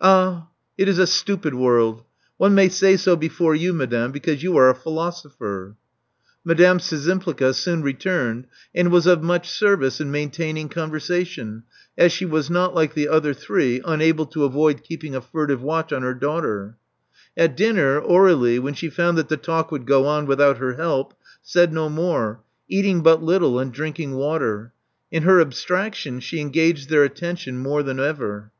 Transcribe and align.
Ah, 0.00 0.48
it 0.76 0.88
is 0.88 0.98
a 0.98 1.06
stupid 1.06 1.54
world! 1.54 2.02
One 2.38 2.56
may 2.56 2.68
say 2.68 2.96
so 2.96 3.14
before 3.14 3.54
you, 3.54 3.72
madame, 3.72 4.10
because 4.10 4.42
you 4.42 4.56
are 4.56 4.68
a 4.68 4.74
philosopher." 4.74 5.76
Madame 6.44 6.78
Szczympliga 6.78 7.54
soon 7.54 7.80
returned, 7.80 8.48
and 8.74 8.90
was 8.90 9.06
of 9.06 9.22
much 9.22 9.48
service 9.48 10.00
in 10.00 10.10
maintaining 10.10 10.68
conversation, 10.70 11.62
as 11.96 12.10
she 12.10 12.24
was 12.26 12.50
not, 12.50 12.74
like 12.74 12.94
the 12.94 13.06
other 13.08 13.32
three, 13.32 13.80
unable 13.84 14.26
to 14.26 14.42
avoid 14.44 14.82
keeping 14.82 15.14
a 15.14 15.20
furtive 15.20 15.62
watch 15.62 15.92
on 15.92 16.02
her 16.02 16.14
daughter. 16.14 16.76
At 17.36 17.56
dinner, 17.56 18.00
Aur^lie, 18.00 18.58
when 18.58 18.74
she 18.74 18.90
found 18.90 19.16
that 19.18 19.28
the 19.28 19.36
talk 19.36 19.70
would 19.70 19.86
go 19.86 20.04
on 20.04 20.26
without 20.26 20.58
her 20.58 20.72
help, 20.74 21.14
said 21.42 21.72
no 21.72 21.88
more, 21.88 22.40
eating 22.68 23.02
but 23.04 23.22
little, 23.22 23.60
and 23.60 23.72
drinking 23.72 24.14
water. 24.16 24.72
In 25.12 25.22
her 25.22 25.40
abstraction, 25.40 26.18
she 26.18 26.40
engaged 26.40 26.88
their 26.88 27.04
attention 27.04 27.56
more 27.58 27.84
than 27.84 28.00
ever. 28.00 28.50